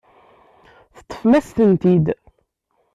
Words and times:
Teṭṭfem-as-tent-id. 0.95 2.05